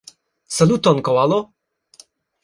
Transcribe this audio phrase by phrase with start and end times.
[0.55, 1.37] Saluton, koalo!